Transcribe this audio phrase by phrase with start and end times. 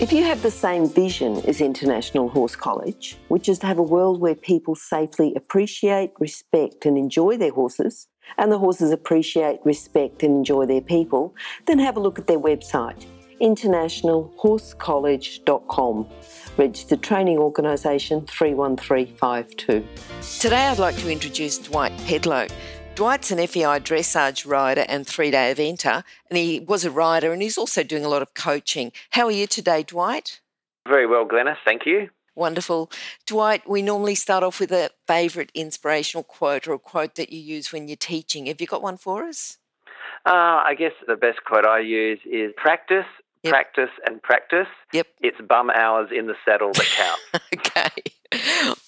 [0.00, 3.82] If you have the same vision as International Horse College, which is to have a
[3.82, 8.06] world where people safely appreciate, respect, and enjoy their horses,
[8.36, 11.34] and the horses appreciate, respect, and enjoy their people,
[11.66, 13.06] then have a look at their website,
[13.42, 16.06] internationalhorsecollege.com.
[16.56, 19.84] Registered Training Organisation 31352.
[20.38, 22.48] Today I'd like to introduce Dwight Pedlow.
[22.98, 27.40] Dwight's an FEI dressage rider and three day eventer, and he was a rider and
[27.40, 28.90] he's also doing a lot of coaching.
[29.10, 30.40] How are you today, Dwight?
[30.84, 31.58] Very well, Glennis.
[31.64, 32.08] Thank you.
[32.34, 32.90] Wonderful.
[33.24, 37.38] Dwight, we normally start off with a favourite inspirational quote or a quote that you
[37.38, 38.46] use when you're teaching.
[38.46, 39.58] Have you got one for us?
[40.26, 43.06] Uh, I guess the best quote I use is practice,
[43.42, 43.52] yep.
[43.52, 44.66] practice, and practice.
[44.92, 45.06] Yep.
[45.20, 47.42] It's bum hours in the saddle that count.
[47.56, 48.02] okay.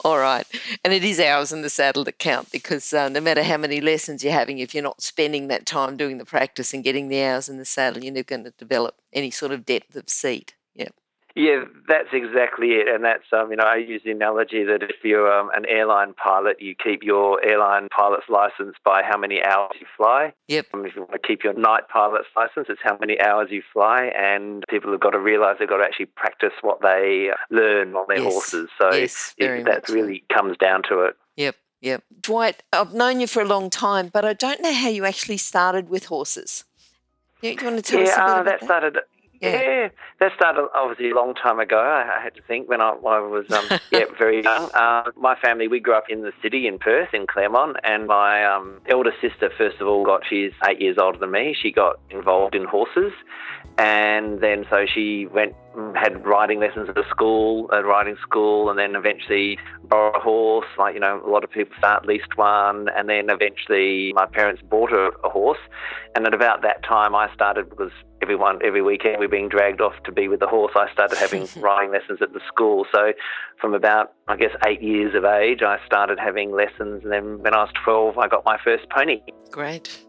[0.04, 0.46] All right.
[0.84, 3.80] And it is hours in the saddle that count because uh, no matter how many
[3.80, 7.22] lessons you're having, if you're not spending that time doing the practice and getting the
[7.22, 10.54] hours in the saddle, you're never going to develop any sort of depth of seat.
[10.74, 10.94] Yep.
[11.36, 14.96] Yeah, that's exactly it, and that's um, you know I use the analogy that if
[15.04, 19.72] you're um, an airline pilot, you keep your airline pilot's license by how many hours
[19.78, 20.32] you fly.
[20.48, 20.66] Yep.
[20.74, 23.62] Um, if you want to keep your night pilot's license, it's how many hours you
[23.72, 27.94] fly, and people have got to realise they've got to actually practice what they learn
[27.94, 28.32] on their yes.
[28.32, 28.68] horses.
[28.80, 30.36] So yes, it, that really so.
[30.36, 31.16] comes down to it.
[31.36, 31.56] Yep.
[31.82, 32.04] Yep.
[32.20, 35.38] Dwight, I've known you for a long time, but I don't know how you actually
[35.38, 36.64] started with horses.
[37.40, 38.60] You, you want to tell yeah, us a bit uh, about that?
[38.60, 38.98] that started
[39.40, 39.62] yeah.
[39.62, 39.88] yeah.
[40.20, 41.78] that started obviously a long time ago.
[41.78, 44.70] I, had to think when I, when I was um, yeah very young.
[44.72, 48.44] Uh, my family we grew up in the city in Perth in Claremont, and my
[48.44, 51.56] um, elder sister first of all got she's eight years older than me.
[51.60, 53.12] She got involved in horses,
[53.78, 55.54] and then so she went
[55.94, 60.66] had riding lessons at a school, at riding school, and then eventually borrowed a horse.
[60.78, 64.26] Like you know, a lot of people start at least one, and then eventually my
[64.26, 65.58] parents bought a, a horse.
[66.14, 67.92] And at about that time, I started because
[68.30, 70.70] everyone every weekend we're being dragged off to be with the horse.
[70.76, 72.86] I started having riding lessons at the school.
[72.92, 73.12] So
[73.60, 77.54] from about I guess eight years of age, I started having lessons, and then when
[77.54, 79.20] I was twelve, I got my first pony.
[79.50, 80.04] Great.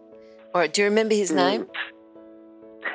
[0.53, 0.71] All right.
[0.71, 1.63] Do you remember his name?
[1.63, 1.69] Mm.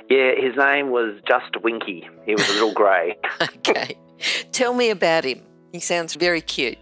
[0.09, 2.09] Yeah, his name was just Winky.
[2.25, 3.16] He was a little grey.
[3.42, 3.98] okay.
[4.53, 5.42] Tell me about him.
[5.72, 6.78] He sounds very cute.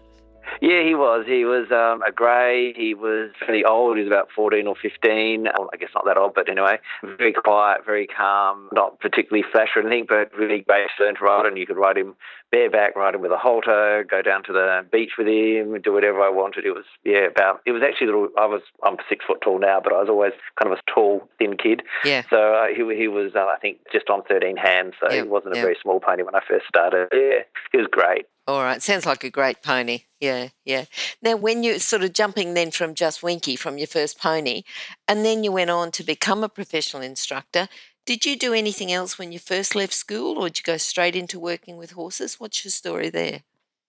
[0.60, 1.24] Yeah, he was.
[1.26, 2.72] He was um, a grey.
[2.74, 3.96] He was fairly old.
[3.96, 5.44] He was about 14 or 15.
[5.44, 9.70] Well, I guess not that old, but anyway, very quiet, very calm, not particularly flash
[9.76, 11.46] or anything, but really great to learn to ride.
[11.46, 12.14] And you could ride him
[12.50, 16.20] bareback, ride him with a halter, go down to the beach with him, do whatever
[16.20, 16.64] I wanted.
[16.64, 19.80] It was, yeah, about, it was actually little, I was, I'm six foot tall now,
[19.82, 21.82] but I was always kind of a tall, thin kid.
[22.04, 22.22] Yeah.
[22.30, 24.94] So uh, he, he was, uh, I think, just on 13 hands.
[25.00, 25.24] So yep.
[25.24, 27.08] he wasn't a very small pony when I first started.
[27.12, 27.42] Yeah,
[27.72, 28.26] he was great.
[28.46, 30.00] All right, sounds like a great pony.
[30.20, 30.84] Yeah, yeah.
[31.22, 34.64] Now, when you sort of jumping then from just Winky from your first pony,
[35.08, 37.68] and then you went on to become a professional instructor,
[38.04, 41.16] did you do anything else when you first left school, or did you go straight
[41.16, 42.38] into working with horses?
[42.38, 43.42] What's your story there?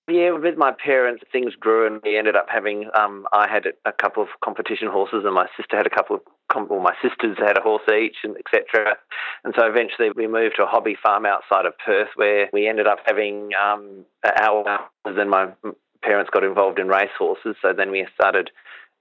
[0.07, 2.91] Yeah, with my parents, things grew, and we ended up having.
[2.93, 6.21] Um, I had a couple of competition horses, and my sister had a couple of.
[6.69, 8.97] Well, my sisters had a horse each, and etc.
[9.43, 12.85] And so eventually, we moved to a hobby farm outside of Perth, where we ended
[12.85, 14.87] up having um, our.
[15.05, 15.47] and my
[16.03, 18.51] parents got involved in race horses, so then we started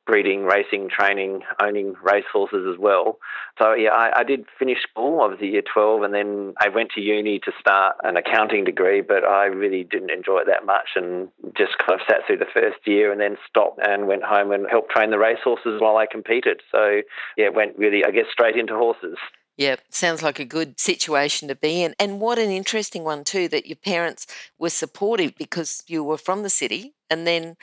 [0.07, 3.19] breeding, racing, training, owning racehorses as well.
[3.59, 7.01] So yeah, I, I, did finish school, obviously year 12, and then I went to
[7.01, 11.29] uni to start an accounting degree, but I really didn't enjoy it that much and
[11.57, 14.67] just kind of sat through the first year and then stopped and went home and
[14.71, 16.61] helped train the racehorses while I competed.
[16.71, 17.01] So
[17.37, 19.17] yeah, went really, I guess, straight into horses.
[19.57, 21.95] Yeah, sounds like a good situation to be in.
[22.01, 24.27] And what an interesting one, too, that your parents
[24.59, 27.57] were supportive because you were from the city and then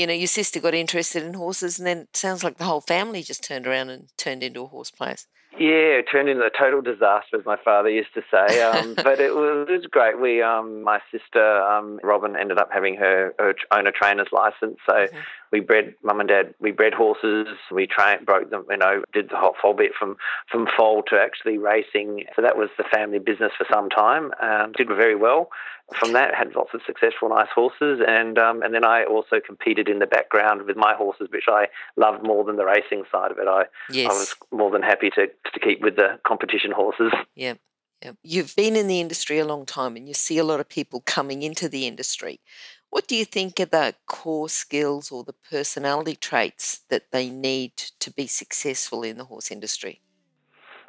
[0.00, 2.80] you know, your sister got interested in horses, and then it sounds like the whole
[2.80, 5.26] family just turned around and turned into a horse place.
[5.58, 8.62] Yeah, it turned into a total disaster, as my father used to say.
[8.62, 10.18] Um, but it was, it was great.
[10.18, 14.78] We, um, my sister um, Robin, ended up having her, her own a trainer's license,
[14.86, 15.18] so mm-hmm
[15.52, 16.54] we bred mum and dad.
[16.60, 17.48] We bred horses.
[17.70, 18.64] We trained, broke them.
[18.70, 20.16] You know, did the whole, whole bit from
[20.50, 22.24] from foal to actually racing.
[22.36, 24.32] So that was the family business for some time.
[24.40, 25.50] Um, did very well.
[25.98, 29.88] From that, had lots of successful, nice horses, and um, and then I also competed
[29.88, 33.38] in the background with my horses, which I loved more than the racing side of
[33.38, 33.48] it.
[33.48, 34.10] I yes.
[34.10, 37.12] I was more than happy to to keep with the competition horses.
[37.34, 37.54] Yeah.
[38.02, 38.12] Yeah.
[38.22, 41.02] You've been in the industry a long time and you see a lot of people
[41.04, 42.40] coming into the industry.
[42.88, 47.76] What do you think are the core skills or the personality traits that they need
[48.00, 50.00] to be successful in the horse industry?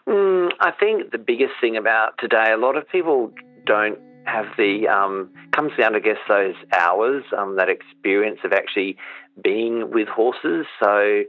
[0.07, 3.31] Mm, I think the biggest thing about today, a lot of people
[3.65, 8.97] don't have the um, comes down I guess those hours, um, that experience of actually
[9.43, 10.65] being with horses.
[10.81, 11.23] So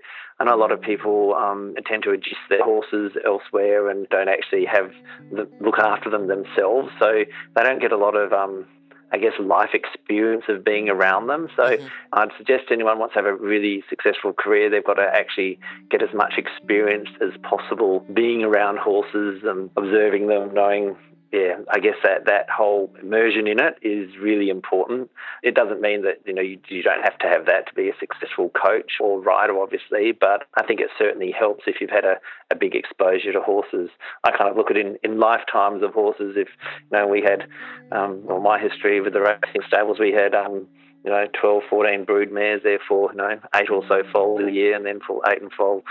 [0.44, 4.64] Know a lot of people um, tend to agist their horses elsewhere and don't actually
[4.64, 4.90] have
[5.30, 6.90] the, look after them themselves.
[6.98, 7.24] So
[7.54, 8.66] they don't get a lot of um,
[9.12, 11.48] I guess, life experience of being around them.
[11.54, 11.86] So mm-hmm.
[12.14, 15.58] I'd suggest anyone wants to have a really successful career, they've got to actually
[15.90, 20.96] get as much experience as possible being around horses and observing them, knowing
[21.32, 25.10] yeah, I guess that, that whole immersion in it is really important.
[25.42, 27.88] It doesn't mean that you know you, you don't have to have that to be
[27.88, 32.04] a successful coach or rider, obviously, but I think it certainly helps if you've had
[32.04, 32.16] a,
[32.50, 33.88] a big exposure to horses.
[34.24, 36.34] I kind of look at it in, in lifetimes of horses.
[36.36, 36.48] If
[36.90, 37.48] you know we had,
[37.92, 40.34] um, well, my history with the racing stables, we had.
[40.34, 40.66] Um,
[41.04, 44.76] you know, 12, 14 brood mares, therefore, you know, eight or so foals a year,
[44.76, 45.82] and then for eight and foal,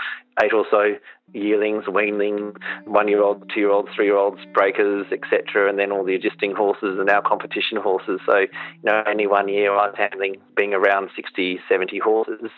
[0.42, 0.94] eight or so
[1.32, 7.22] yearlings, weanling, one-year-old, two-year-olds, three-year-olds, breakers, etc., and then all the agisting horses and our
[7.22, 8.20] competition horses.
[8.26, 8.48] So, you
[8.84, 12.50] know, any one year I was handling being around 60, 70 horses.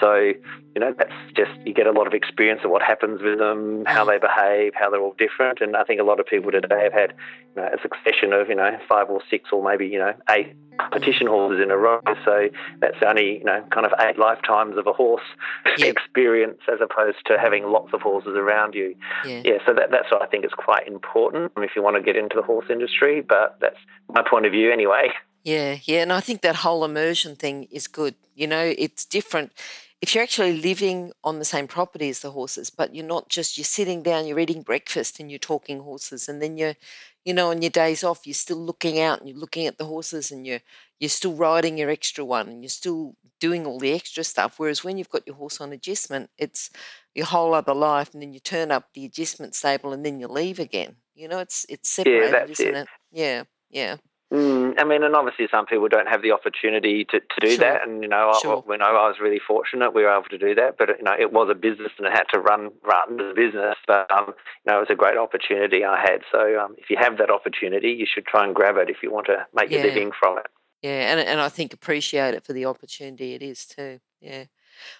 [0.00, 3.38] So, you know, that's just, you get a lot of experience of what happens with
[3.38, 5.60] them, how they behave, how they're all different.
[5.60, 7.14] And I think a lot of people today have had,
[7.56, 10.54] you know, a succession of, you know, five or six or maybe, you know, eight
[10.78, 12.00] competition horses in a row.
[12.24, 12.48] So
[12.80, 15.22] that's only, you know, kind of eight lifetimes of a horse
[15.78, 15.88] yep.
[15.88, 18.96] experience as opposed to having lots of horses around you.
[19.24, 19.42] Yeah.
[19.44, 22.02] yeah, so that, that's what I think is quite important um, if you want to
[22.02, 23.20] get into the horse industry.
[23.20, 23.78] But that's
[24.08, 25.10] my point of view anyway.
[25.44, 26.02] Yeah, yeah.
[26.02, 28.14] And I think that whole immersion thing is good.
[28.34, 29.52] You know, it's different
[30.00, 33.58] if you're actually living on the same property as the horses, but you're not just
[33.58, 36.76] you're sitting down, you're eating breakfast and you're talking horses, and then you're,
[37.24, 39.84] you know, on your days off, you're still looking out and you're looking at the
[39.84, 40.60] horses and you're
[40.98, 44.54] you're still riding your extra one and you're still doing all the extra stuff.
[44.58, 46.70] Whereas when you've got your horse on agistment, it's
[47.14, 50.28] your whole other life, and then you turn up the agistment stable and then you
[50.28, 50.96] leave again.
[51.14, 52.76] You know, it's it's separated, yeah, isn't it.
[52.76, 52.88] it?
[53.10, 53.96] Yeah, yeah.
[54.32, 57.58] Mm, I mean, and obviously some people don't have the opportunity to, to do sure.
[57.58, 57.88] that.
[57.88, 58.58] And, you know, sure.
[58.58, 60.76] I, when I was really fortunate, we were able to do that.
[60.76, 63.76] But, you know, it was a business and it had to run, run the business.
[63.86, 66.20] But, um, you know, it was a great opportunity I had.
[66.30, 69.10] So um, if you have that opportunity, you should try and grab it if you
[69.10, 69.78] want to make yeah.
[69.78, 70.46] your living from it.
[70.82, 73.98] Yeah, and, and I think appreciate it for the opportunity it is too.
[74.20, 74.44] Yeah.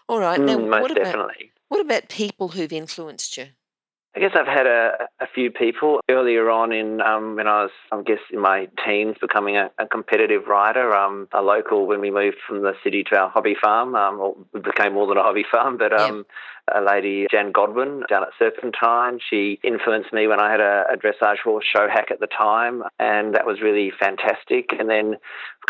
[0.08, 0.40] All right.
[0.40, 1.30] Now, mm, what, about,
[1.68, 3.48] what about people who've influenced you?
[4.18, 7.70] I guess I've had a, a few people earlier on in um, when I was,
[7.92, 10.92] I guess, in my teens, becoming a, a competitive rider.
[10.92, 14.34] Um, a local when we moved from the city to our hobby farm, um, or
[14.54, 16.26] it became more than a hobby farm, but um,
[16.74, 19.18] a lady, Jan Godwin, down at Serpentine.
[19.28, 22.82] She influenced me when I had a, a dressage horse show hack at the time,
[22.98, 24.70] and that was really fantastic.
[24.78, 25.16] And then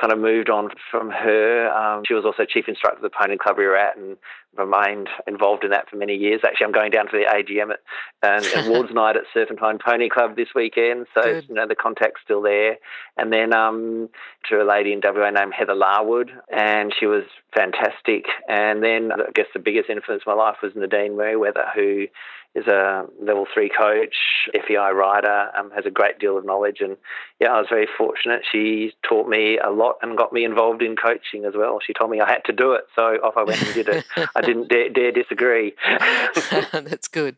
[0.00, 1.69] kind of moved on from her.
[1.71, 4.17] Um, she was also chief instructor of the pony club we were at and
[4.56, 6.41] remained involved in that for many years.
[6.45, 7.81] Actually, I'm going down to the AGM at,
[8.23, 11.49] and awards night at Serpentine Pony Club this weekend, so Good.
[11.49, 12.77] you know the contact's still there.
[13.17, 14.09] And then um,
[14.49, 17.25] to a lady in WA named Heather Larwood, and she was
[17.55, 18.27] fantastic.
[18.49, 22.06] And then I guess the biggest influence in my life was Nadine Merriweather, who
[22.55, 24.14] is a level three coach,
[24.52, 26.79] FEI rider, um, has a great deal of knowledge.
[26.81, 26.96] And
[27.40, 28.43] yeah, I was very fortunate.
[28.50, 31.79] She taught me a lot and got me involved in coaching as well.
[31.85, 32.85] She told me I had to do it.
[32.96, 34.05] So off I went and did it.
[34.35, 35.75] I didn't dare, dare disagree.
[36.73, 37.37] That's good.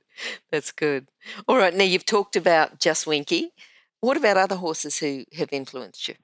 [0.50, 1.08] That's good.
[1.46, 1.74] All right.
[1.74, 3.52] Now you've talked about Just Winky.
[4.00, 6.14] What about other horses who have influenced you?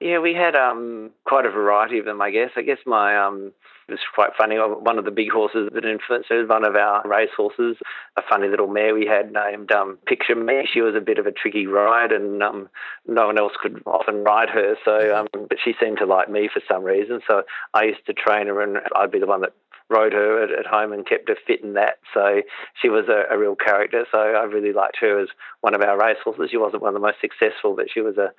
[0.00, 2.50] Yeah, we had um, quite a variety of them, I guess.
[2.56, 3.52] I guess my um,
[3.88, 4.56] it was quite funny.
[4.56, 7.76] One of the big horses that influenced was one of our race horses,
[8.18, 10.68] a funny little mare we had named um, Picture Me.
[10.70, 12.68] She was a bit of a tricky ride, and um,
[13.06, 14.76] no one else could often ride her.
[14.84, 17.20] So, um, but she seemed to like me for some reason.
[17.26, 19.54] So I used to train her, and I'd be the one that
[19.88, 21.96] rode her at, at home and kept her fit in that.
[22.12, 22.42] So
[22.82, 24.04] she was a, a real character.
[24.12, 25.28] So I really liked her as
[25.62, 26.48] one of our race horses.
[26.50, 28.32] She wasn't one of the most successful, but she was a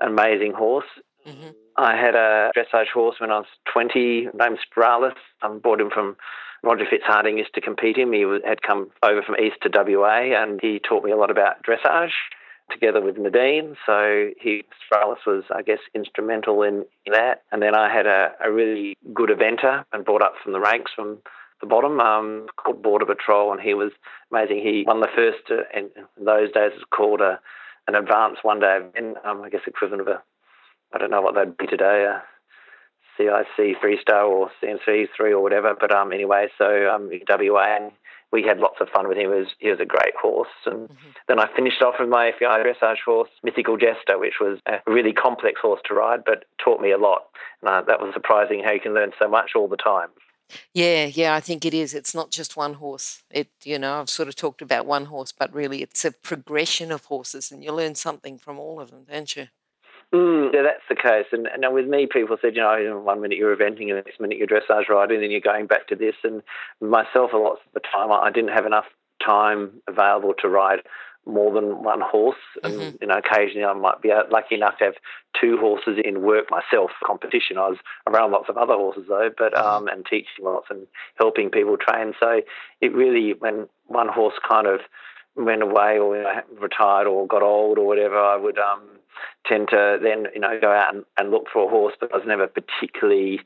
[0.00, 0.88] amazing horse.
[1.26, 1.48] Mm-hmm.
[1.76, 5.14] I had a dressage horse when I was 20 named Spiralis.
[5.42, 6.16] I bought him from
[6.62, 8.12] Roger Fitzhardinge used to compete him.
[8.12, 11.62] He had come over from east to WA and he taught me a lot about
[11.64, 12.12] dressage
[12.70, 13.76] together with Nadine.
[13.86, 17.42] So he Spiralis was, I guess, instrumental in, in that.
[17.52, 20.90] And then I had a, a, really good eventer and brought up from the ranks
[20.94, 21.18] from
[21.60, 23.92] the bottom um, called Border Patrol, and he was
[24.30, 24.58] amazing.
[24.58, 25.90] He won the first, uh, in
[26.22, 27.40] those days, it was called a,
[27.88, 30.22] an advanced one day event, um, I guess equivalent of a
[30.94, 32.22] I don't know what they'd be today, a
[33.16, 35.74] CIC three star or CNC three or whatever.
[35.78, 37.92] But um, anyway, so um, WA, and
[38.32, 39.30] we had lots of fun with him.
[39.30, 40.48] He was, he was a great horse.
[40.64, 41.08] And mm-hmm.
[41.28, 45.12] then I finished off with my FEI dressage horse, Mythical Jester, which was a really
[45.12, 47.22] complex horse to ride, but taught me a lot.
[47.62, 50.08] And uh, that was surprising how you can learn so much all the time.
[50.74, 51.92] Yeah, yeah, I think it is.
[51.92, 53.22] It's not just one horse.
[53.30, 56.92] It, you know, I've sort of talked about one horse, but really it's a progression
[56.92, 59.48] of horses, and you learn something from all of them, don't you?
[60.14, 61.26] Mm, yeah, that's the case.
[61.32, 64.20] And, and with me, people said, you know, one minute you're eventing and the next
[64.20, 66.14] minute you're dressage riding, and then you're going back to this.
[66.22, 66.42] And
[66.80, 68.86] myself, a lot of the time, I didn't have enough
[69.24, 70.80] time available to ride
[71.26, 72.36] more than one horse.
[72.62, 72.96] And, mm-hmm.
[73.00, 74.94] you know, occasionally I might be lucky enough to have
[75.38, 77.58] two horses in work myself competition.
[77.58, 79.66] I was around lots of other horses though, but, mm-hmm.
[79.66, 80.86] um, and teaching lots and
[81.16, 82.14] helping people train.
[82.20, 82.42] So
[82.80, 84.80] it really, when one horse kind of
[85.34, 88.82] went away or you know, retired or got old or whatever, I would, um,
[89.46, 92.16] tend to then you know go out and, and look for a horse, but I
[92.16, 93.40] was never particularly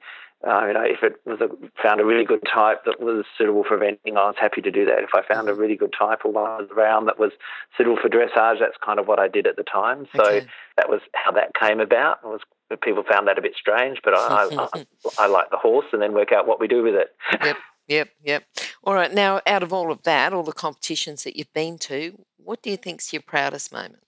[0.46, 1.48] uh, you know, if it was a,
[1.82, 4.86] found a really good type that was suitable for eventing, I was happy to do
[4.86, 5.00] that.
[5.00, 7.32] If I found a really good type or one was around that was
[7.76, 10.06] suitable for dressage, that's kind of what I did at the time.
[10.16, 10.46] So okay.
[10.78, 12.20] that was how that came about.
[12.24, 12.40] It was
[12.82, 14.86] people found that a bit strange, but I, I,
[15.18, 17.08] I like the horse, and then work out what we do with it.
[17.44, 17.56] Yep,
[17.88, 18.44] yep, yep.
[18.84, 19.12] All right.
[19.12, 22.70] Now, out of all of that, all the competitions that you've been to, what do
[22.70, 24.04] you think's your proudest moment?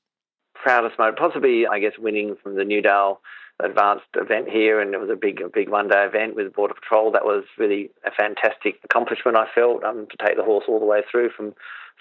[0.63, 3.21] Proudest moment, possibly, I guess, winning from the Newdale
[3.61, 7.13] advanced event here, and it was a big, a big one-day event with Border Patrol.
[7.13, 9.37] That was really a fantastic accomplishment.
[9.37, 11.55] I felt um, to take the horse all the way through from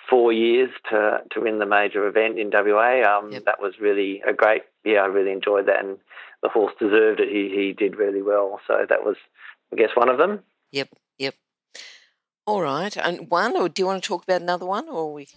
[0.10, 3.02] four years to to win the major event in WA.
[3.04, 3.46] Um, yep.
[3.46, 4.64] That was really a great.
[4.84, 5.98] Yeah, I really enjoyed that, and
[6.42, 7.30] the horse deserved it.
[7.30, 8.60] He he did really well.
[8.68, 9.18] So that was,
[9.72, 10.40] I guess, one of them.
[10.72, 11.36] Yep, yep.
[12.48, 15.28] All right, and one, or do you want to talk about another one, or we?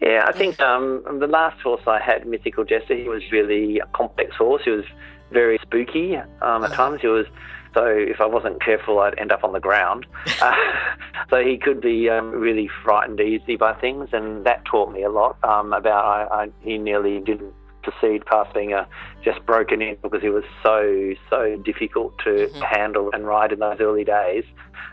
[0.00, 3.86] Yeah, I think um, the last horse I had, Mythical Jester, he was really a
[3.86, 4.62] complex horse.
[4.64, 4.84] He was
[5.32, 6.24] very spooky um,
[6.64, 6.74] at uh-huh.
[6.74, 7.00] times.
[7.00, 7.26] He was
[7.74, 10.06] so if I wasn't careful, I'd end up on the ground.
[10.40, 10.54] uh,
[11.30, 15.10] so he could be um, really frightened easily by things, and that taught me a
[15.10, 16.04] lot um, about.
[16.04, 17.52] I, I, he nearly didn't
[17.82, 18.86] proceed past being a,
[19.22, 22.60] just broken in because he was so so difficult to mm-hmm.
[22.62, 24.44] handle and ride in those early days.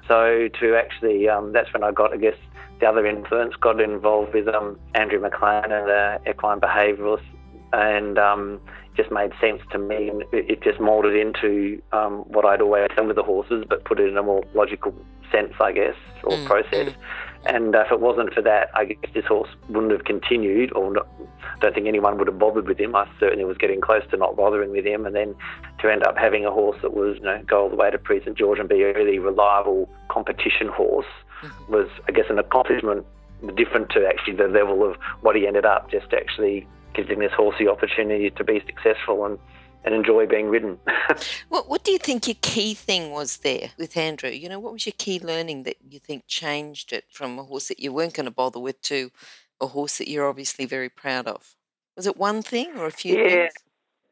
[0.08, 2.36] So to actually, um, that's when I got, I guess,
[2.80, 7.24] the other influence got involved with um, Andrew McLean and the equine behaviouralist,
[7.74, 8.60] and um,
[8.96, 10.10] just made sense to me.
[10.10, 14.00] And it just moulded into um, what I'd always done with the horses, but put
[14.00, 14.94] it in a more logical
[15.32, 16.90] sense, I guess, or mm, process.
[16.90, 16.96] Mm.
[17.46, 21.08] And if it wasn't for that, I guess this horse wouldn't have continued, or not,
[21.20, 22.96] I don't think anyone would have bothered with him.
[22.96, 25.36] I certainly was getting close to not bothering with him, and then
[25.80, 28.00] to end up having a horse that was, you know, go all the way to
[28.00, 31.06] Prix St Georges and be a really reliable competition horse
[31.44, 31.72] mm-hmm.
[31.72, 33.06] was, I guess, an accomplishment
[33.56, 37.56] different to actually the level of what he ended up, just actually giving this horse
[37.60, 39.38] the opportunity to be successful and,
[39.86, 40.80] and enjoy being ridden.
[41.50, 44.32] what, what do you think your key thing was there with Andrew?
[44.32, 47.68] You know, what was your key learning that you think changed it from a horse
[47.68, 49.12] that you weren't going to bother with to
[49.62, 51.56] a horse that you're obviously very proud of?
[51.96, 53.54] Was it one thing or a few yeah, things?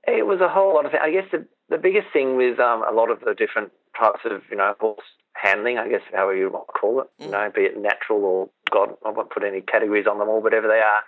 [0.08, 1.03] It was a whole lot of things.
[1.03, 4.44] I guess the, the biggest thing with um, a lot of the different types of,
[4.51, 5.00] you know, horse
[5.34, 7.25] handling, I guess, however you want to call it, mm.
[7.25, 10.42] you know, be it natural or God, I won't put any categories on them all,
[10.42, 11.01] whatever they are.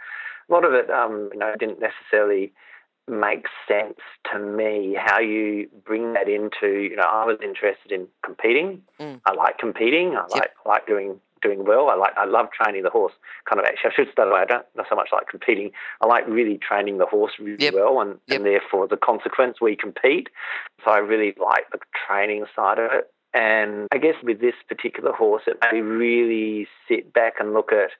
[0.50, 2.52] A lot of it, um, you know, didn't necessarily
[3.08, 4.00] make sense
[4.32, 8.82] to me how you bring that into, you know, I was interested in competing.
[9.00, 9.22] Mm.
[9.26, 10.16] I like competing.
[10.16, 10.56] I like, yep.
[10.66, 11.90] like doing doing well.
[11.90, 13.14] I like I love training the horse.
[13.48, 14.40] Kind of actually, I should start away.
[14.42, 15.72] I don't not so much like competing.
[16.02, 17.74] I like really training the horse really yep.
[17.76, 18.38] well, and, yep.
[18.38, 20.30] and therefore the consequence we compete.
[20.84, 23.12] So I really like the training side of it.
[23.34, 27.72] And I guess with this particular horse, it made me really sit back and look
[27.72, 27.92] at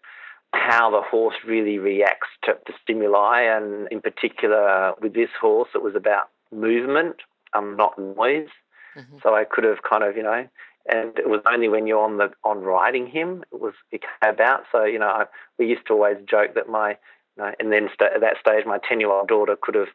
[0.54, 3.42] how the horse really reacts to, to stimuli.
[3.42, 7.18] And in particular, with this horse, it was about movement,
[7.54, 8.50] um, not noise.
[8.98, 9.18] Mm-hmm.
[9.24, 10.48] So I could have kind of, you know,
[10.88, 14.34] and it was only when you're on the on riding him it was it came
[14.34, 14.64] about.
[14.72, 15.26] So you know, I,
[15.58, 18.66] we used to always joke that my, you know, and then st- at that stage,
[18.66, 19.88] my ten year old daughter could have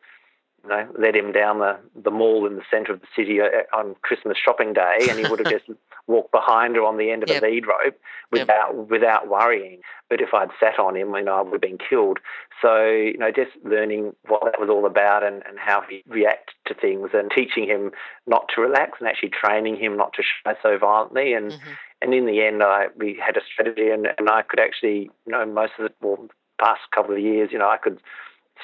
[0.63, 3.47] you know, led him down the, the mall in the centre of the city uh,
[3.77, 5.67] on Christmas shopping day, and he would have just
[6.07, 7.43] walked behind her on the end of yep.
[7.43, 7.99] a lead rope
[8.31, 8.89] without yep.
[8.89, 9.81] without worrying.
[10.09, 12.19] But if I'd sat on him, you know, I would have been killed.
[12.61, 16.57] So, you know, just learning what that was all about and, and how he reacted
[16.67, 17.93] to things and teaching him
[18.27, 21.33] not to relax and actually training him not to shy so violently.
[21.33, 21.71] And mm-hmm.
[22.03, 25.33] and in the end, I we had a strategy, and, and I could actually, you
[25.33, 26.29] know, most of the well,
[26.61, 28.01] past couple of years, you know, I could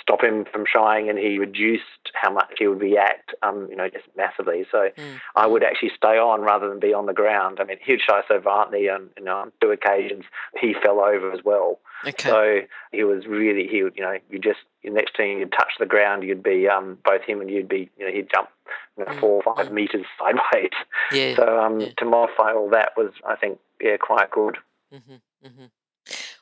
[0.01, 3.89] stop him from shying, and he reduced how much he would react, um, you know,
[3.89, 4.67] just massively.
[4.71, 5.21] So mm.
[5.35, 7.59] I would actually stay on rather than be on the ground.
[7.61, 10.25] I mean, he'd shy so violently, and you know, on two occasions
[10.61, 11.81] he fell over as well.
[12.07, 12.29] Okay.
[12.29, 12.61] So
[12.93, 16.23] he was really, he would, you know, you just next thing you'd touch the ground,
[16.23, 18.49] you'd be um, both him and you'd be, you know, he'd jump
[18.97, 19.21] you know, mm.
[19.21, 20.71] four or five meters sideways.
[21.13, 21.37] Yeah.
[21.37, 21.89] So um, yeah.
[21.99, 24.59] to modify all that was, I think, yeah, quite good.
[24.93, 25.47] Mm-hmm.
[25.47, 25.65] Mm-hmm.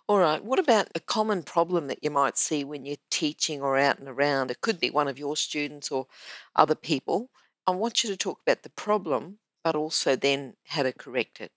[0.06, 0.44] All right.
[0.44, 4.08] What about a common problem that you might see when you're teaching or out and
[4.08, 4.50] around?
[4.50, 6.06] It could be one of your students or
[6.54, 7.30] other people.
[7.66, 11.52] I want you to talk about the problem, but also then how to correct it.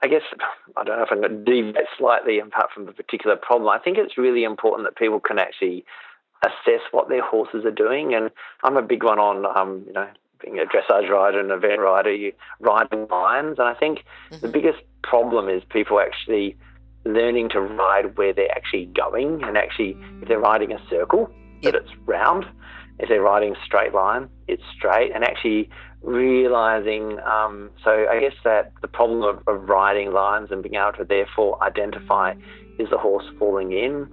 [0.00, 0.22] I guess
[0.76, 3.68] I don't know if I'm going to deviate slightly apart from the particular problem.
[3.68, 5.84] I think it's really important that people can actually
[6.44, 8.30] assess what their horses are doing, and
[8.62, 10.06] I'm a big one on um, you know
[10.40, 14.40] being a dressage rider and event rider, you riding lines, and I think mm-hmm.
[14.40, 16.56] the biggest problem is people actually
[17.08, 21.72] learning to ride where they're actually going, and actually if they're riding a circle, yep.
[21.72, 22.44] that it's round.
[23.00, 25.70] If they're riding a straight line, it's straight, and actually
[26.02, 27.18] realizing.
[27.20, 31.04] Um, so I guess that the problem of, of riding lines and being able to
[31.04, 32.34] therefore identify
[32.78, 34.08] is the horse falling in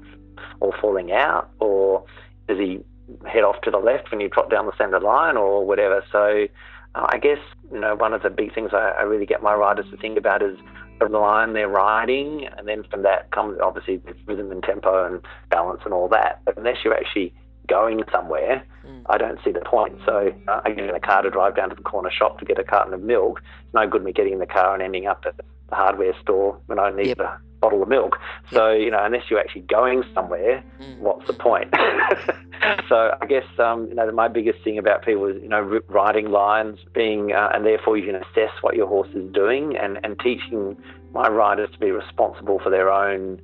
[0.60, 2.06] or falling out, or
[2.48, 2.84] does he
[3.28, 6.04] head off to the left when you trot down the centre line, or whatever.
[6.12, 6.48] So
[6.96, 7.40] uh, I guess
[7.72, 10.18] you know one of the big things I, I really get my riders to think
[10.18, 10.58] about is
[11.00, 15.22] the line they're riding, and then from that comes obviously the rhythm and tempo and
[15.50, 16.42] balance and all that.
[16.46, 17.34] But unless you're actually
[17.67, 19.01] going somewhere, mm.
[19.07, 19.98] I don't see the point.
[20.05, 22.45] So uh, I get in a car to drive down to the corner shop to
[22.45, 23.41] get a carton of milk.
[23.63, 26.57] It's no good me getting in the car and ending up at the hardware store
[26.67, 27.17] when I need yep.
[27.17, 28.17] the bottle of milk.
[28.51, 31.00] So, you know, unless you're actually going somewhere, mm.
[31.00, 31.74] what's the point?
[32.89, 36.29] so I guess, um, you know, my biggest thing about people is, you know, riding
[36.29, 40.19] lines, being, uh, and therefore you can assess what your horse is doing and, and
[40.19, 40.77] teaching
[41.13, 43.41] my riders to be responsible for their own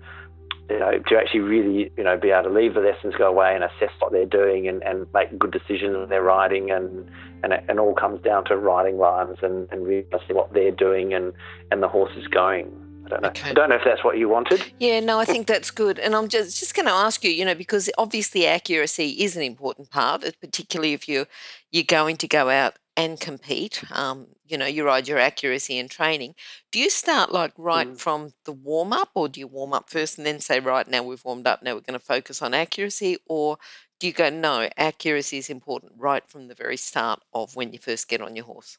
[0.71, 3.53] you know, to actually really, you know, be able to leave the lessons, go away
[3.53, 7.09] and assess what they're doing and, and make good decisions when they're riding and,
[7.43, 11.13] and it and all comes down to riding lines and, and realizing what they're doing
[11.13, 11.33] and,
[11.71, 12.71] and the horse is going.
[13.05, 13.29] I don't know.
[13.29, 13.49] Okay.
[13.49, 14.63] I don't know if that's what you wanted.
[14.79, 15.99] Yeah, no, I think that's good.
[15.99, 19.41] And I'm just just going to ask you, you know, because obviously accuracy is an
[19.41, 21.25] important part, particularly if you
[21.71, 23.83] you're going to go out and compete.
[23.91, 26.35] Um, you know, you ride your accuracy and training.
[26.71, 27.97] Do you start like right mm.
[27.97, 31.01] from the warm up, or do you warm up first and then say, right now
[31.03, 33.57] we've warmed up, now we're going to focus on accuracy, or
[33.99, 37.79] do you go, no, accuracy is important right from the very start of when you
[37.79, 38.77] first get on your horse?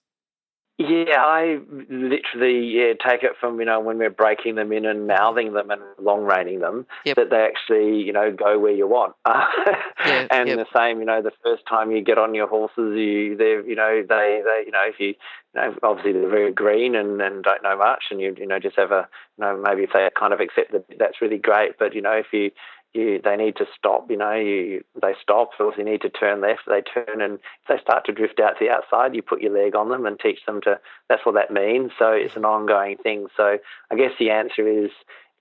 [0.88, 1.58] Yeah, I
[1.88, 5.08] literally yeah take it from you know when we're breaking them in and mm-hmm.
[5.08, 7.16] mouthing them and long reining them yep.
[7.16, 9.14] that they actually you know go where you want.
[9.26, 10.58] yeah, and yep.
[10.58, 13.76] the same you know the first time you get on your horses you they you
[13.76, 15.14] know they they you know if you, you
[15.54, 18.76] know obviously they're very green and, and don't know much and you you know just
[18.76, 21.94] have a you know maybe if they kind of accept that that's really great but
[21.94, 22.50] you know if you
[22.94, 24.10] you they need to stop.
[24.10, 25.50] You know, you they stop.
[25.56, 28.40] So if you need to turn left, they turn, and if they start to drift
[28.40, 30.78] out to the outside, you put your leg on them and teach them to.
[31.08, 31.92] That's what that means.
[31.98, 33.28] So it's an ongoing thing.
[33.36, 33.58] So
[33.90, 34.90] I guess the answer is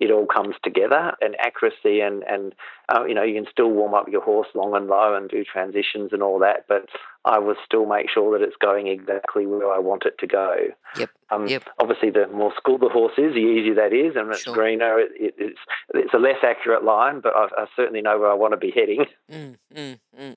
[0.01, 2.53] it all comes together and accuracy and and
[2.89, 5.43] uh, you know you can still warm up your horse long and low and do
[5.43, 6.89] transitions and all that but
[7.23, 10.55] I will still make sure that it's going exactly where I want it to go.
[10.97, 11.09] Yep.
[11.29, 11.63] Um, yep.
[11.79, 14.55] Obviously, the more schooled the horse is, the easier that is, and it's sure.
[14.55, 14.99] greener.
[14.99, 15.59] It, it, it's
[15.93, 18.71] it's a less accurate line, but I, I, certainly know where I want to be
[18.71, 19.05] heading.
[19.31, 20.35] Mm, mm, mm.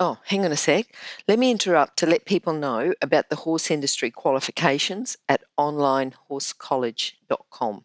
[0.00, 0.94] Oh, hang on a sec.
[1.26, 7.84] Let me interrupt to let people know about the horse industry qualifications at onlinehorsecollege.com.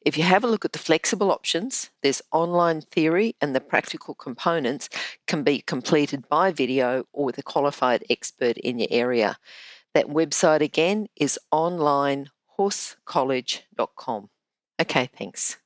[0.00, 4.14] If you have a look at the flexible options, there's online theory and the practical
[4.14, 4.88] components
[5.26, 9.36] can be completed by video or with a qualified expert in your area.
[9.94, 14.30] That website again is onlinehorsecollege.com.
[14.80, 15.56] Okay, thanks.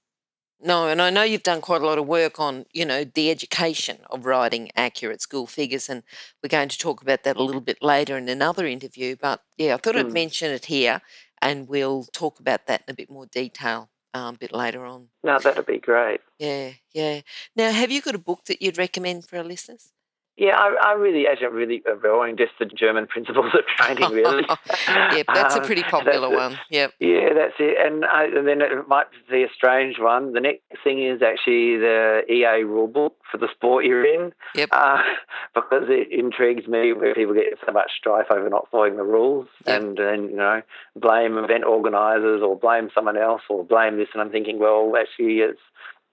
[0.60, 3.30] No, and I know you've done quite a lot of work on, you know, the
[3.30, 6.02] education of writing accurate school figures, and
[6.42, 9.14] we're going to talk about that a little bit later in another interview.
[9.20, 9.98] But yeah, I thought mm.
[9.98, 10.14] I'd hmm.
[10.14, 11.02] mention it here,
[11.42, 15.08] and we'll talk about that in a bit more detail um, a bit later on.
[15.22, 16.20] No, that'd be great.
[16.38, 17.20] Yeah, yeah.
[17.56, 19.93] Now, have you got a book that you'd recommend for our listeners?
[20.36, 24.10] Yeah, I, I really, actually, really enjoying just the German principles of training.
[24.10, 24.42] Really,
[24.88, 26.58] yep, that's um, a pretty popular one.
[26.70, 26.94] Yep.
[26.98, 27.76] Yeah, that's it.
[27.78, 30.32] And, I, and then it might be a strange one.
[30.32, 34.32] The next thing is actually the EA rulebook for the sport you're in.
[34.56, 34.70] Yep.
[34.72, 35.02] Uh,
[35.54, 39.46] because it intrigues me where people get so much strife over not following the rules,
[39.66, 39.82] yep.
[39.82, 40.62] and then you know
[40.96, 44.08] blame event organisers or blame someone else or blame this.
[44.12, 45.60] And I'm thinking, well, actually, it's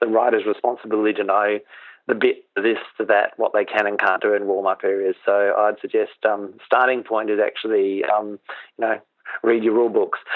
[0.00, 1.58] the rider's responsibility to know
[2.08, 5.16] the bit this to that, what they can and can't do in warm up areas.
[5.24, 8.38] So I'd suggest um, starting point is actually, um,
[8.78, 9.00] you know,
[9.42, 10.18] read your rule books.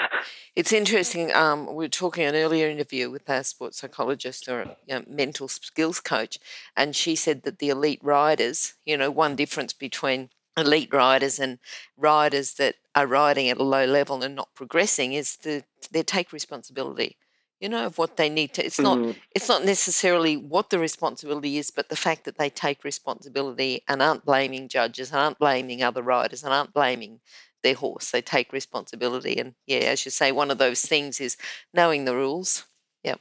[0.55, 1.31] It's interesting.
[1.35, 5.47] Um, we were talking an earlier interview with our sports psychologist or you know, mental
[5.47, 6.39] skills coach,
[6.75, 11.59] and she said that the elite riders, you know, one difference between elite riders and
[11.95, 16.33] riders that are riding at a low level and not progressing is that they take
[16.33, 17.17] responsibility
[17.59, 19.15] you know of what they need to it's not mm.
[19.33, 24.01] it's not necessarily what the responsibility is but the fact that they take responsibility and
[24.01, 27.19] aren't blaming judges and aren't blaming other riders and aren't blaming
[27.63, 28.11] their horse.
[28.11, 29.37] They take responsibility.
[29.37, 31.37] And yeah as you say one of those things is
[31.73, 32.65] knowing the rules.
[33.03, 33.19] Yep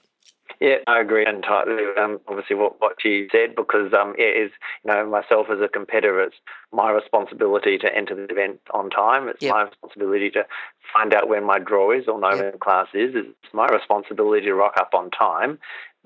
[0.61, 1.85] Yeah, I agree entirely.
[1.99, 4.51] Um, obviously, what what you said because um, it is
[4.85, 6.37] you know myself as a competitor, it's
[6.73, 9.29] my responsibility to enter the event on time.
[9.29, 9.55] It's Yep.
[9.55, 10.47] my responsibility to
[10.93, 12.39] find out when my draw is or know Yep.
[12.39, 13.15] when the class is.
[13.15, 15.59] It's my responsibility to rock up on time.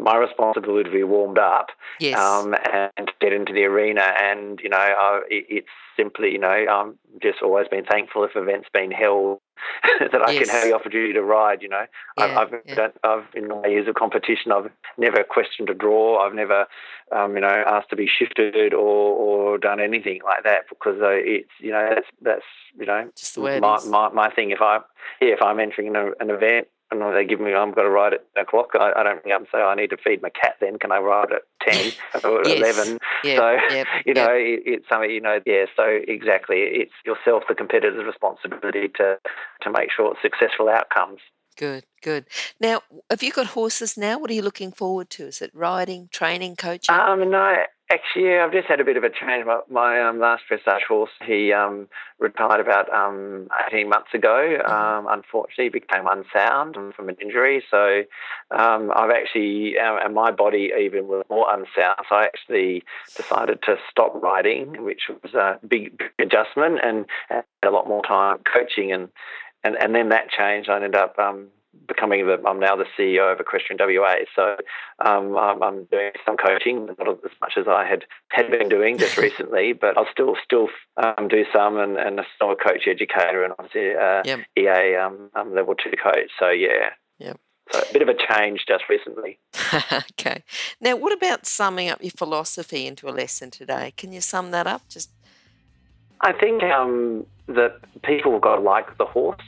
[0.03, 2.19] My responsibility to be warmed up Yes.
[2.19, 4.13] um, and to get into the arena.
[4.21, 8.35] And you know, I, it, it's simply you know, I'm just always been thankful if
[8.35, 9.41] events been held
[10.01, 10.47] that I Yes.
[10.47, 11.63] can have the opportunity to ride.
[11.63, 11.85] You know.
[12.19, 12.89] Yeah, I've, I've, yeah.
[13.05, 16.25] I've in my years of competition, I've never questioned a draw.
[16.25, 16.67] I've never,
[17.15, 21.11] um, you know, asked to be shifted or, or done anything like that because uh,
[21.11, 22.45] it's, you know, that's that's
[22.79, 24.51] you know, Just the way my, my my thing.
[24.51, 24.79] If I,
[25.21, 28.15] yeah, if I'm entering an, an event and they give me, I've got to ride
[28.15, 28.69] at 10 o'clock.
[28.75, 30.57] I, I don't ring up and say I need to feed my cat.
[30.61, 31.93] Then can I ride at ten
[32.25, 32.59] or Yes.
[32.59, 32.99] eleven?
[33.23, 34.17] Yeah, so yep, you yep.
[34.17, 35.11] know, it, it's something.
[35.11, 35.67] You know, yeah.
[35.77, 39.19] So exactly, it's yourself, the competitor's responsibility to
[39.63, 41.21] to make sure it's successful outcomes.
[41.57, 42.25] Good, good.
[42.59, 44.19] Now, have you got horses now?
[44.19, 45.27] What are you looking forward to?
[45.27, 46.95] Is it riding, training, coaching?
[46.95, 47.57] Um, no,
[47.91, 49.45] actually, yeah, I've just had a bit of a change.
[49.45, 54.59] My, my um, last dressage horse, he um, retired about um, 18 months ago.
[54.67, 57.63] Um, unfortunately, he became unsound from an injury.
[57.71, 58.03] So
[58.51, 61.99] um, I've actually, um, and my body even was more unsound.
[62.09, 62.85] So I actually
[63.17, 68.03] decided to stop riding, which was a big, big adjustment and had a lot more
[68.03, 68.93] time coaching.
[68.93, 69.09] And,
[69.65, 70.71] and, and then that changed.
[70.71, 71.49] I ended up um,
[71.87, 74.17] becoming the, I'm now the CEO of Equestrian WA.
[74.35, 74.57] So
[75.05, 78.99] um, I'm, I'm doing some coaching, not as much as I had, had been doing
[78.99, 82.87] just recently, but I'll still still um, do some, and, and I'm still a coach
[82.87, 84.41] educator, and obviously uh, Yep.
[84.59, 86.31] EA um, um, level two coach.
[86.39, 87.39] So yeah, Yep.
[87.73, 89.39] so a bit of a change just recently.
[90.13, 90.43] okay.
[90.81, 93.93] Now, what about summing up your philosophy into a lesson today?
[93.97, 94.83] Can you sum that up?
[94.89, 95.11] Just
[96.21, 99.41] I think um, that people have got to like the horse.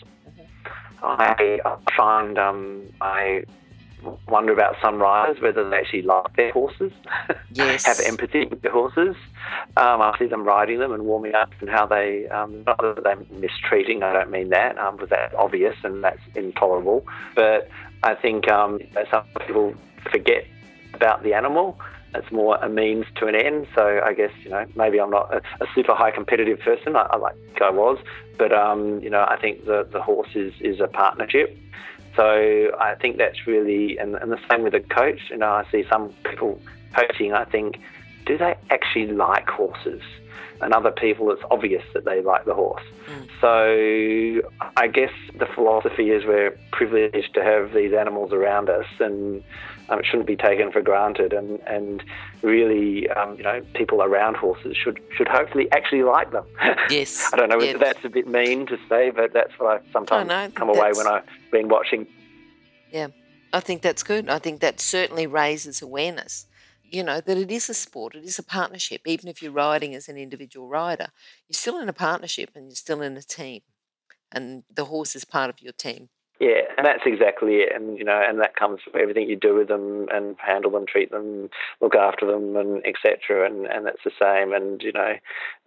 [1.03, 3.45] I, I find um, I
[4.29, 6.93] wonder about some riders whether they actually like their horses,
[7.53, 7.85] Yes.
[7.87, 9.17] have empathy with their horses.
[9.77, 13.03] Um, I see them riding them and warming up and how they, um, not that
[13.03, 17.07] they're mistreating, I don't mean that, um, because that's obvious and that's intolerable.
[17.35, 17.69] But
[18.03, 19.75] I think um, some people
[20.11, 20.45] forget
[20.95, 21.79] about the animal.
[22.15, 23.67] It's more a means to an end.
[23.75, 26.97] So I guess you know maybe I'm not a, a super high competitive person.
[26.97, 27.99] I, I like I was,
[28.39, 31.57] but um, you know I think the the horse is is a partnership.
[32.17, 35.21] So I think that's really and, and the same with the coach.
[35.31, 36.61] You know I see some people
[36.95, 37.33] coaching.
[37.33, 37.79] I think
[38.27, 40.03] do they actually like horses?
[40.61, 42.85] And other people, it's obvious that they like the horse.
[43.41, 44.41] So
[44.77, 49.43] I guess the philosophy is we're privileged to have these animals around us, and
[49.89, 51.33] um, it shouldn't be taken for granted.
[51.33, 52.03] And and
[52.43, 56.45] really, um, you know, people around horses should should hopefully actually like them.
[56.91, 57.73] Yes, I don't know yeah.
[57.73, 60.91] if that's a bit mean to say, but that's what I sometimes no, come away
[60.93, 62.07] that's- when I've been watching.
[62.91, 63.09] Yeah,
[63.53, 64.29] I think that's good.
[64.29, 66.47] I think that certainly raises awareness.
[66.83, 69.03] You know, that it is a sport, it is a partnership.
[69.07, 71.09] Even if you're riding as an individual rider,
[71.49, 73.63] you're still in a partnership and you're still in a team.
[74.31, 76.11] And the horse is part of your team.
[76.43, 77.69] Yeah, and that's exactly it.
[77.73, 80.87] And you know, and that comes from everything you do with them and handle them,
[80.87, 81.49] treat them,
[81.81, 83.47] look after them, and etc.
[83.47, 84.53] And and that's the same.
[84.53, 85.13] And you know,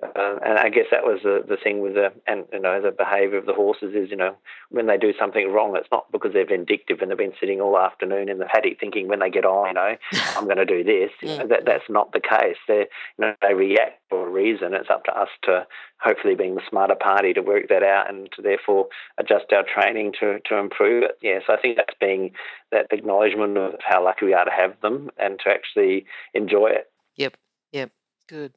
[0.03, 2.91] uh, and I guess that was the the thing with the and you know the
[2.91, 4.35] behaviour of the horses is you know
[4.69, 7.79] when they do something wrong, it's not because they're vindictive and they've been sitting all
[7.79, 9.95] afternoon in the paddock thinking when they get on, you know,
[10.35, 11.11] I'm going to do this.
[11.21, 12.57] You know, that that's not the case.
[12.67, 14.73] They you know they react for a reason.
[14.73, 15.65] It's up to us to
[16.06, 18.88] hopefully being the smarter party to work that out and to therefore
[19.18, 21.18] adjust our training to, to improve it.
[21.22, 22.32] Yeah, so I think that's being
[22.72, 26.91] that acknowledgement of how lucky we are to have them and to actually enjoy it.
[27.15, 27.38] Yep,
[27.72, 27.91] yep,
[28.28, 28.54] good.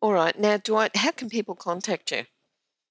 [0.00, 2.24] All right, now Dwight, how can people contact you?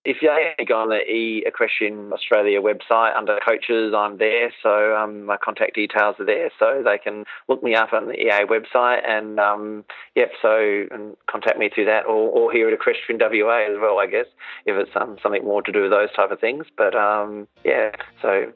[0.04, 0.32] If you
[0.66, 4.52] go on the E Equestrian Australia website under coaches, I'm there.
[4.64, 8.14] So um, my contact details are there, so they can look me up on the
[8.14, 9.86] EA website and um,
[10.16, 14.00] yep, so and contact me through that, or, or here at Equestrian WA as well,
[14.00, 14.26] I guess,
[14.66, 16.66] if it's um, something more to do with those type of things.
[16.76, 17.92] But um, yeah,
[18.24, 18.52] so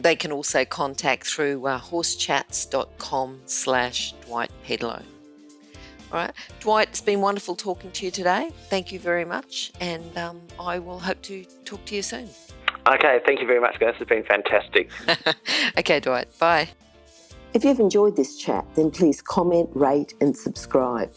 [0.00, 5.02] They can also contact through uh, horsechats.com slash Dwight Pedlow.
[6.14, 8.52] All right, Dwight, it's been wonderful talking to you today.
[8.68, 12.28] Thank you very much, and um, I will hope to talk to you soon.
[12.86, 13.96] okay, thank you very much, guys.
[13.98, 14.92] It's been fantastic.
[15.78, 16.68] okay, Dwight, bye.
[17.52, 21.10] If you've enjoyed this chat, then please comment, rate, and subscribe.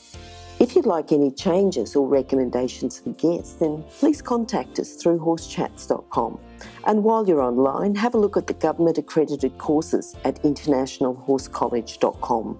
[0.59, 6.39] If you'd like any changes or recommendations for guests, then please contact us through horsechats.com.
[6.87, 12.59] And while you're online, have a look at the government accredited courses at internationalhorsecollege.com,